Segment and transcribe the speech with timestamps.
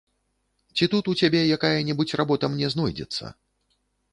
[0.79, 3.25] Ці тут у цябе якая-небудзь работа мне знойдзецца?